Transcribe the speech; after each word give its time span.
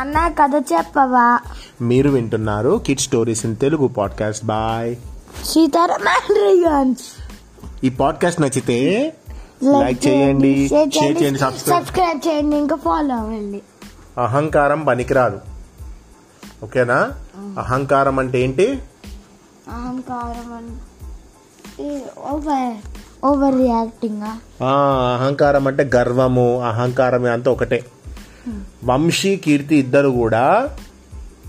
అన్న 0.00 0.28
కథ 0.28 0.64
చెప్పవా? 0.72 1.38
మీరు 1.80 2.10
వింటున్నారు 2.10 2.80
kid 2.86 3.00
stories 3.00 3.46
in 3.46 3.56
Telugu 3.56 3.86
podcast 3.88 4.44
by 4.44 4.96
Sitaraman 5.44 6.94
ఈ 7.84 7.90
పాడ్కాస్ట్ 7.90 8.40
నచ్చితే 8.40 8.78
లైక్ 9.64 10.06
చేయండి 10.06 10.68
షేర్ 10.68 11.22
చేయండి 11.22 11.38
సబ్స్క్రైబ్ 11.38 12.28
చేయండి 12.28 12.56
ఇంకా 12.56 12.76
ఫాలో 12.76 13.14
అవ్వండి. 13.14 13.62
అహంకారం 14.18 14.84
పనికిరాదు. 14.84 15.38
ఓకేనా? 16.64 16.98
అహంకారం 17.58 18.18
అంటే 18.18 18.40
ఏంటి? 18.40 18.66
అహంకారం 19.68 20.52
అంటే 20.52 22.10
ఓవర్ 22.18 22.76
ఓవర్ 23.26 23.54
రియాక్టింగ్ 23.54 24.22
అహంకారం 24.22 25.66
అంటే 25.66 25.90
గర్వము 25.96 26.60
అహంకారం 26.60 27.24
అంతా 27.24 27.50
ఒకటే. 27.50 27.84
వంశీ 28.84 29.36
కీర్తి 29.36 29.76
ఇద్దరు 29.76 30.08
కూడా 30.08 30.70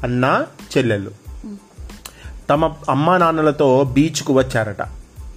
అన్న 0.03 0.45
చెల్లెళ్ళు 0.77 1.11
తమ 2.49 2.73
అమ్మా 2.89 3.17
నాన్నలతో 3.17 3.83
బీచ్కు 3.93 4.33
వచ్చారట. 4.33 4.81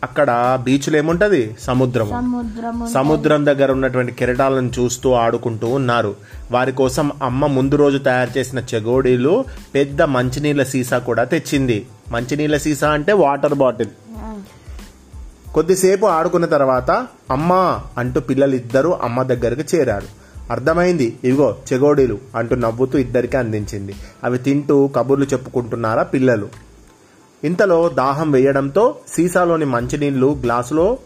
అక్కడ 0.02 0.58
బీచ్లో 0.62 0.98
ఏముంటది? 0.98 1.56
సముద్రం 1.60 2.08
సముద్రం 2.08 2.88
సముద్రం 2.94 3.46
దగ్గర 3.46 3.72
ఉన్నటువంటి 3.72 4.12
కెరటాలను 4.12 4.70
చూస్తూ 4.78 5.12
ఆడుకుంటూ 5.12 5.68
ఉన్నారు. 5.68 6.16
వారి 6.50 6.72
కోసం 6.72 7.12
అమ్మ 7.22 7.46
ముందు 7.46 7.76
రోజు 7.76 7.98
తయారు 7.98 8.38
చేసిన 8.38 8.58
చెగోడీలు 8.58 9.44
పెద్ద 9.74 10.02
మంచినీళ్ళ 10.02 10.62
సీసా 10.62 10.98
కూడా 10.98 11.24
తెచ్చింది. 11.24 11.86
మంచినీళ్ళ 12.10 12.56
సీసా 12.56 12.90
అంటే 12.90 13.12
వాటర్ 13.12 13.54
బాటిల్. 13.54 13.88
కొద్దిసేపు 15.54 16.06
ఆడుకున్న 16.06 16.46
తర్వాత 16.46 16.90
అమ్మా 17.30 17.80
అంటూ 17.98 18.20
పిల్లలిద్దరూ 18.20 18.90
అమ్మ 18.92 19.22
దగ్గరకు 19.22 19.76
చేరారు. 19.76 20.23
అర్థమైంది? 20.50 21.16
ఇవిగో 21.24 21.56
చెగోడీలు 21.72 22.18
అంటూ 22.36 22.56
నవ్వుతూ 22.56 22.98
ఇద్దరికి 22.98 23.36
అందించింది. 23.36 23.94
అవి 24.24 24.38
తింటూ 24.38 24.88
కబుర్లు 24.88 25.24
చెప్పుకుంటున్నారా 25.24 26.02
పిల్లలు? 26.02 26.48
ఇంతలో 27.44 27.88
దాహం 27.88 28.30
వేయడంతో 28.30 28.96
సీసాలోని 29.08 29.64
మంచినీళ్ళు 29.64 30.36
గ్లాసులో 30.42 30.98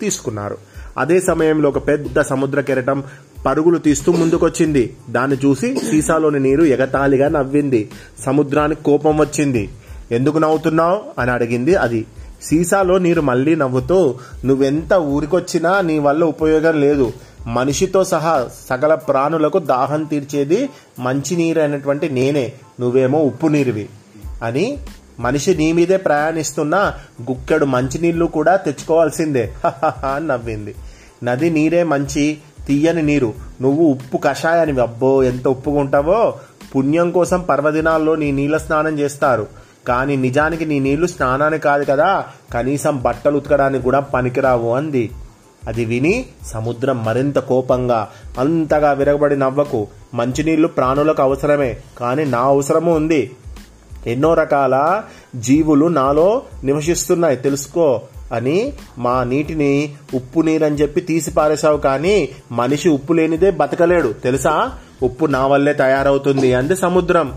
తీసుకున్నారు. 0.00 0.56
అదే 0.98 1.20
సమయంలో 1.20 1.68
ఒక 1.68 1.88
పెద్ద 1.88 2.20
సముద్ర 2.20 2.60
కెరటం 2.60 3.04
పరుగులు 3.46 3.78
తీస్తూ 3.78 4.12
ముందుకొచ్చింది. 4.12 4.96
దాన్ని 5.10 5.36
చూసి 5.36 5.78
సీసాలోని 5.90 6.40
నీరు 6.40 6.64
ఎగతాళిగా 6.64 7.28
నవ్వింది. 7.28 7.90
సముద్రానికి 8.26 8.84
కోపం 8.84 9.20
వచ్చింది. 9.20 9.68
ఎందుకు 10.12 10.38
నవ్వుతున్నావు? 10.38 11.20
అని 11.20 11.30
అడిగింది 11.30 11.74
అది. 11.74 12.06
సీసాలో 12.42 12.98
నీరు 12.98 13.20
మళ్ళీ 13.20 13.54
నవ్వుతూ 13.54 14.14
నువ్వెంత 14.44 14.92
ఊరికొచ్చినా 14.94 15.80
నీ 15.80 15.98
వల్ల 15.98 16.24
ఉపయోగం 16.24 16.80
లేదు. 16.80 17.12
మనిషితో 17.48 18.04
సహా 18.04 18.48
సకల 18.70 18.94
ప్రాణులకు 18.94 19.58
దాహం 19.58 20.04
తీర్చేది 20.04 20.68
మంచినీరు 20.98 21.60
అయినటువంటి 21.60 22.08
నేనే. 22.08 22.52
నువ్వేమో 22.80 23.18
ఉప్పు 23.18 23.46
నీరువి. 23.46 23.88
అని 24.42 24.78
మనిషి 25.20 25.54
నీ 25.54 25.72
మీదే 25.72 25.96
ప్రయాణిస్తున్న 25.96 26.94
గుక్కెడు 27.30 27.64
మంచినీళ్ళు 27.64 28.26
కూడా 28.26 28.56
తెచ్చుకోవాల్సిందే. 28.56 29.52
అని 30.14 30.26
నవ్వింది. 30.26 30.74
నది 31.24 31.50
నీరే 31.50 31.82
మంచి 31.82 32.38
తీయని 32.66 33.02
నీరు. 33.02 33.34
నువ్వు 33.60 33.84
ఉప్పు 33.84 34.16
కషాయానివి. 34.16 34.80
అబ్బో 34.80 35.22
ఎంత 35.22 35.48
ఉప్పుకుంటావో 35.48 36.34
పుణ్యం 36.76 37.10
కోసం 37.10 37.40
పర్వదినాల్లో 37.40 38.14
నీ 38.14 38.32
నీళ్ళ 38.32 38.56
స్నానం 38.56 38.98
చేస్తారు. 38.98 39.46
కానీ 39.88 40.16
నిజానికి 40.16 40.66
నీ 40.66 40.78
నీళ్ళు 40.78 41.06
స్నానానికి 41.06 41.62
కాదు 41.62 41.84
కదా. 41.84 42.24
కనీసం 42.54 43.02
బట్టలు 43.02 43.36
ఉతకడానికి 43.36 43.84
కూడా 43.84 44.00
పనికిరావు 44.00 44.74
అంది. 44.74 45.10
అది 45.66 45.84
విని 45.84 46.26
సముద్రం 46.46 47.04
మరింత 47.04 47.38
కోపంగా 47.38 48.08
అంతగా 48.38 48.92
విరగబడి 48.92 49.36
నవ్వకు 49.36 49.86
మంచినీళ్ళు 50.14 50.68
ప్రాణులకు 50.68 51.22
అవసరమే 51.22 51.76
కానీ 51.98 52.24
నా 52.24 52.38
అవసరము 52.38 52.94
ఉంది. 52.94 53.30
ఎన్నో 54.06 54.34
రకాల 54.34 55.02
జీవులు 55.36 55.86
నాలో 55.86 56.42
నివసిస్తున్నాయి 56.64 57.36
తెలుసుకో 57.36 58.02
అని 58.32 58.72
మా 58.98 59.24
నీటిని 59.24 59.94
ఉప్పు 60.14 60.40
నీరని 60.40 60.76
చెప్పి 60.76 61.00
తీసి 61.00 61.30
పారేశావు 61.30 61.78
కానీ 61.78 62.28
మనిషి 62.52 62.88
ఉప్పు 62.88 63.12
లేనిదే 63.12 63.50
బతకలేడు 63.50 64.08
తెలుసా? 64.08 64.72
ఉప్పు 65.02 65.26
నా 65.26 65.46
వల్లే 65.46 65.72
తయారవుతుంది 65.72 66.54
అంది 66.54 66.76
సముద్రం. 66.76 67.34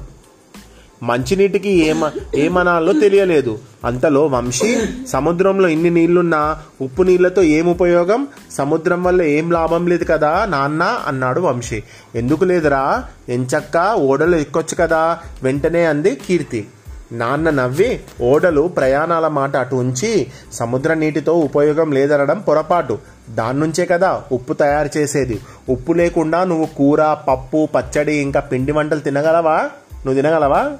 మంచినీటికి 1.03 1.69
ఏమ 1.69 2.11
ఏమనాలో 2.35 2.93
తెలియలేదు. 2.93 3.59
అంతలో 3.85 4.25
వంశీ 4.25 4.77
సముద్రంలో 5.07 5.67
ఇన్ని 5.67 5.89
నీళ్ళున్నా 5.89 6.57
ఉప్పు 6.81 7.03
నీళ్ళతో 7.03 7.41
ఏం 7.41 7.69
ఉపయోగం? 7.69 8.27
సముద్రం 8.51 9.03
వల్ల 9.03 9.21
ఏం 9.21 9.51
లాభం 9.51 9.87
లేదు 9.87 10.03
కదా 10.03 10.45
నాన్న 10.45 10.83
అన్నాడు 10.83 11.41
వంశీ. 11.41 11.83
ఎందుకు 12.15 12.43
లేదురా? 12.43 13.03
ఎంచక్క 13.29 13.93
ఓడలు 13.93 14.35
ఎక్కొచ్చు 14.35 14.75
కదా? 14.75 15.19
వెంటనే 15.43 15.85
అంది 15.85 16.15
కీర్తి. 16.15 16.67
నాన్న 17.11 17.49
నవ్వి 17.49 17.99
ఓడలు 18.21 18.61
ప్రయాణాల 18.61 19.27
మాట 19.27 19.57
అటు 19.57 19.75
ఉంచి 19.75 20.27
సముద్ర 20.53 20.93
నీటితో 20.93 21.33
ఉపయోగం 21.33 21.91
లేదనడం 21.91 22.39
పొరపాటు. 22.39 22.97
దాన్నుంచే 23.29 23.85
కదా 23.85 24.21
ఉప్పు 24.31 24.53
తయారు 24.53 24.97
చేసేది. 24.97 25.39
ఉప్పు 25.69 25.93
లేకుండా 25.93 26.43
నువ్వు 26.43 26.65
కూర 26.65 27.13
పప్పు 27.13 27.67
పచ్చడి 27.75 28.13
ఇంకా 28.13 28.39
పిండి 28.39 28.71
వంటలు 28.71 28.99
తినగలవా? 28.99 29.57
నువ్వు 30.05 30.13
తినగలవా? 30.13 30.71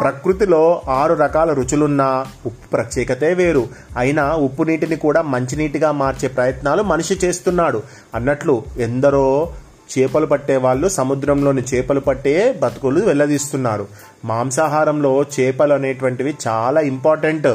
ప్రకృతిలో 0.00 0.82
ఆరు 0.88 1.14
రకాల 1.14 1.52
రుచులున్నా 1.52 2.26
ఉప్పు 2.46 2.68
ప్రత్యేకతే 2.72 3.34
వేరు. 3.34 3.68
అయినా 3.96 4.34
ఉప్పు 4.34 4.62
నీటిని 4.62 4.96
కూడా 4.96 5.22
మంచినీటిగా 5.22 5.92
మార్చే 5.92 6.28
ప్రయత్నాలు 6.28 6.82
మనిషి 6.82 7.18
చేస్తున్నాడు. 7.24 7.82
అన్నట్లు 8.14 8.62
ఎందరో 8.78 9.52
చేపలు 9.98 10.26
పట్టే 10.26 10.56
వాళ్ళు 10.56 10.88
సముద్రంలోని 10.88 11.62
చేపలు 11.62 12.00
పట్టే 12.00 12.52
బతుకులు 12.62 13.00
వెల్లదీస్తున్నారు. 13.00 13.88
మాంసాహారంలో 14.24 15.22
చేపలు 15.22 15.74
అనేటువంటివి 15.74 16.36
చాలా 16.48 16.80
ఇంపార్టెంట్. 16.80 17.48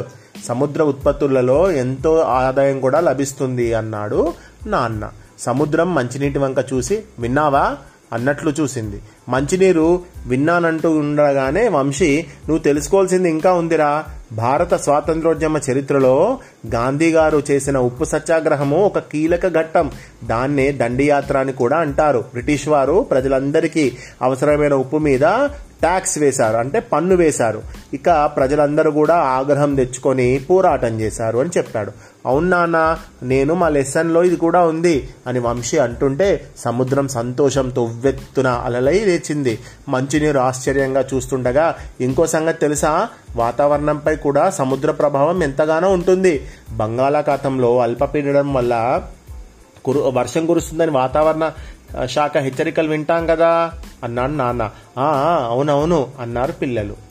సముద్ర 0.46 0.84
ఉత్పత్తులలో 0.84 1.72
ఎంతో 1.72 2.20
ఆదాయం 2.20 2.80
కూడా 2.80 3.00
లభిస్తుంది 3.00 3.74
అన్నాడు 3.74 4.34
నాన్న. 4.68 5.10
సముద్రం 5.40 5.96
మంచినీటి 5.96 6.40
వంక 6.40 6.58
చూసి 6.74 7.04
విన్నావా? 7.20 7.78
అన్నట్లు 8.14 8.54
చూసింది. 8.60 9.02
మంచినీరు 9.30 10.02
విన్నానంటూ 10.28 10.92
ఉండగానే 10.92 11.68
వంశీ 11.68 12.26
నువ్వు 12.48 12.64
తెలుసుకోవాల్సింది 12.64 13.30
ఇంకా 13.30 13.54
ఉందిరా. 13.54 14.04
భారత 14.32 14.74
స్వాతంత్రోద్యమ 14.74 15.60
చరిత్రలో 15.72 16.40
గాంధీ 16.74 17.12
గారు 17.12 17.42
చేసిన 17.52 17.78
ఉప్పు 17.78 18.04
సత్యాగ్రహము 18.04 18.86
ఒక 18.86 19.00
కీలక 19.00 19.48
ఘట్టం. 19.48 19.92
దాన్నే 20.24 20.72
దండియాత్ర 20.72 21.38
అని 21.38 21.54
కూడా 21.54 21.78
అంటారు. 21.78 22.20
బ్రిటిష్ 22.20 22.68
వారు 22.68 23.08
ప్రజలందరికీ 23.12 23.92
అవసరమైన 24.22 24.74
ఉప్పు 24.74 24.98
మీద 24.98 25.24
ట్యాక్స్ 25.86 26.20
వేశారు. 26.20 26.58
అంటే 26.58 26.80
పన్ను 26.80 27.16
వేశారు. 27.16 27.62
ఇక 27.94 28.10
ప్రజలందరూ 28.36 28.92
కూడా 28.92 29.16
ఆగ్రహం 29.38 29.72
తెచ్చుకొని 29.76 30.28
పోరాటం 30.50 30.94
చేశారు 31.02 31.40
అని 31.40 31.50
చెప్పాడు. 31.58 31.92
అవును 32.26 32.48
నాన్న 32.50 32.80
నేను 33.24 33.54
మా 33.54 33.68
లెసన్లో 33.70 34.24
ఇది 34.24 34.36
కూడా 34.36 34.62
ఉంది 34.72 34.96
అని 35.28 35.40
వంశీ 35.40 35.78
అంటుంటే 35.78 36.30
సముద్రం 36.58 37.08
సంతోషంతో 37.08 37.84
ఉవ్వెత్తున 37.84 38.48
అలలై 38.48 39.00
లేచింది. 39.10 39.54
మంచినీరు 39.90 40.40
ఆశ్చర్యంగా 40.40 41.04
చూస్తుండగా 41.14 41.76
ఇంకో 42.02 42.26
సంగతి 42.28 42.60
తెలుసా? 42.60 42.94
వాతావరణంపై 43.36 44.16
కూడా 44.16 44.50
సముద్ర 44.50 44.92
ప్రభావం 44.92 45.44
ఎంతగానో 45.44 45.90
ఉంటుంది. 45.90 46.34
బంగాళాఖాతంలో 46.72 47.72
అల్పపీడనం 47.80 48.54
వల్ల 48.54 48.76
కురు 49.86 50.00
వర్షం 50.00 50.44
కురుస్తుందని 50.46 50.92
వాతావరణ 50.92 51.46
శాఖ 52.06 52.38
హెచ్చరికలు 52.38 52.90
వింటాం 52.90 53.26
కదా? 53.26 53.72
అన్నాడు 54.04 54.32
నాన్న. 54.32 54.72
"ఆ, 54.98 55.38
అవునవును 55.50 56.08
అన్నారు 56.20 56.52
పిల్లలు. 56.52 57.06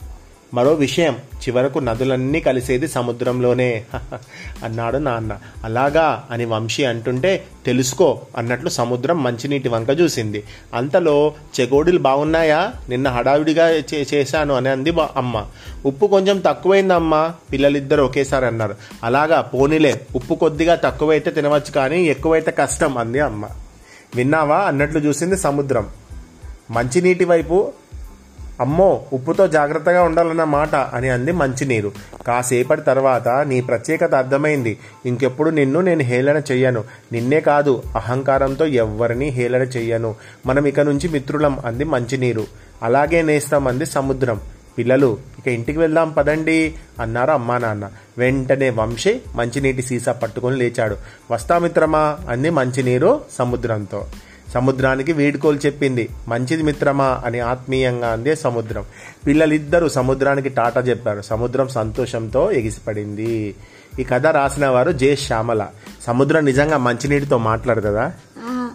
మరో 0.53 0.73
విషయం 0.73 1.13
చివరకు 1.13 1.79
నదులన్నీ 1.79 2.39
కలిసేది 2.39 2.87
సముద్రంలోనే. 2.87 3.85
అన్నాడు 4.63 4.97
నాన్న. 4.97 5.37
అలాగా 5.63 6.27
అని 6.31 6.45
వంశీ 6.45 6.83
అంటుంటే 6.83 7.43
తెలుసుకో 7.65 8.21
అన్నట్లు 8.37 8.69
సముద్రం 8.69 9.23
మంచినీటి 9.23 9.69
వంక 9.69 9.89
చూసింది. 9.89 10.43
అంతలో 10.73 11.33
చెగోడీలు 11.59 11.99
బాగున్నాయా 11.99 12.73
నిన్న 12.89 13.09
హడావిడిగా 13.09 13.69
చే- 13.69 14.07
చేశాను 14.13 14.55
అని 14.55 14.69
అంది 14.69 14.93
అమ్మ. 15.17 15.45
ఉప్పు 15.85 16.05
కొంచెం 16.05 16.39
తక్కువైందమ్మా 16.39 17.33
పిల్లలిద్దరు 17.51 18.03
ఒకేసారి 18.03 18.45
అన్నారు. 18.45 18.75
అలాగా 19.03 19.41
పోనీలే 19.41 20.01
ఉప్పు 20.15 20.35
కొద్దిగా 20.35 20.75
తక్కువైతే 20.75 21.31
తినవచ్చు 21.31 21.71
కానీ 21.71 22.03
ఎక్కువైతే 22.03 22.51
కష్టం 22.51 22.97
అంది 22.97 23.19
అమ్మ. 23.19 23.45
విన్నావా? 24.15 24.57
అన్నట్లు 24.57 24.99
చూసింది 24.99 25.37
సముద్రం. 25.37 25.87
మంచినీటి 26.71 27.25
వైపు 27.25 27.73
అమ్మో 28.59 29.05
ఉప్పుతో 29.13 29.47
జాగ్రత్తగా 29.47 30.03
ఉండాలన్న 30.03 30.43
మాట 30.43 30.75
అని 30.75 31.09
అంది 31.09 31.31
మంచినీరు. 31.31 31.91
కాసేపటి 32.27 32.81
తర్వాత 32.81 33.27
నీ 33.27 33.61
ప్రత్యేకత 33.61 34.15
అర్థమైంది. 34.15 34.77
ఇంకెప్పుడు 35.05 35.49
నిన్ను 35.49 35.81
నేను 35.81 36.03
హేళన 36.03 36.41
చెయ్యను. 36.51 36.83
నిన్నే 37.11 37.39
కాదు 37.39 37.83
అహంకారంతో 37.95 38.65
ఎవ్వరినీ 38.65 39.29
హేళన 39.29 39.61
చెయ్యను. 39.61 40.15
మనం 40.45 40.65
ఇక 40.65 40.79
నుంచి 40.79 41.07
మిత్రులం 41.07 41.59
అంది 41.65 41.83
మంచినీరు. 41.83 42.45
అలాగే 42.83 43.21
నేస్తాం 43.21 43.67
అంది 43.67 43.85
సముద్రం. 43.85 44.41
పిల్లలు 44.77 45.17
ఇక 45.39 45.47
ఇంటికి 45.47 45.79
వెళ్దాం 45.79 46.11
పదండి 46.11 46.75
అన్నారు 47.01 47.31
అమ్మా 47.31 47.57
నాన్న. 47.57 47.89
వెంటనే 48.17 48.69
వంశీ 48.69 49.21
మంచినీటి 49.35 49.81
సీసా 49.81 50.11
పట్టుకొని 50.11 50.57
లేచాడు. 50.57 50.97
వస్తా 51.31 51.57
మిత్రమా 51.57 52.17
అంది 52.29 52.49
మంచినీరు 52.49 53.21
సముద్రంతో. 53.31 54.05
సముద్రానికి 54.53 55.13
వీడ్కోలు 55.13 55.57
చెప్పింది. 55.57 56.09
మంచిది 56.27 56.63
మిత్రమా 56.63 57.21
అని 57.25 57.39
ఆత్మీయంగా 57.39 58.11
అందే 58.11 58.35
సముద్రం. 58.35 58.83
పిల్లలిద్దరూ 59.27 59.89
సముద్రానికి 59.89 60.49
టాటా 60.49 60.81
చెప్పారు. 60.81 61.21
సముద్రం 61.21 61.67
సంతోషంతో 61.67 62.51
ఎగిసిపడింది. 62.51 63.55
ఈ 63.99 64.03
కథ 64.03 64.27
రాసిన 64.27 64.67
వారు 64.67 64.91
జే 64.91 65.15
శ్యామల. 65.15 65.67
సముద్రం 66.07 66.45
నిజంగా 66.45 66.77
మంచినీటితో 66.77 67.37
మాట్లాడుతుందా? 67.37 68.13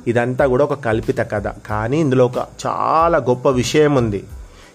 ఇదంతా 0.06 0.46
కూడా 0.46 0.64
ఒక 0.64 0.74
కల్పిత 0.74 1.18
కథ. 1.18 1.46
కానీ 1.48 2.00
ఇందులో 2.00 2.26
ఒక 2.26 2.46
చాలా 2.66 3.18
గొప్ప 3.18 3.48
విషయం 3.48 3.94
ఉంది. 3.94 4.24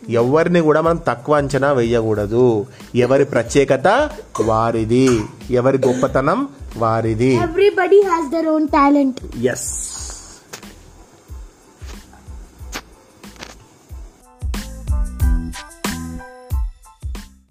ఎవరిని 0.09 0.61
కూడా 0.61 0.81
మనం 0.81 0.99
తక్కువ 1.07 1.35
అంచనా 1.35 1.71
వేయకూడదు. 1.71 2.65
ఎవరి 2.95 3.25
ప్రత్యేకత 3.25 4.09
వారిది. 4.45 5.21
ఎవరి 5.51 5.79
గొప్పతనం 5.87 6.47
వారిది. 6.77 7.35
Everybody 7.35 8.01
has 8.01 8.31
their 8.31 8.47
own 8.47 8.67
talent 8.67 9.45
yes 9.45 9.94